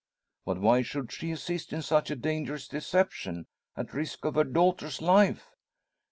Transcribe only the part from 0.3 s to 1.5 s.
"But why should she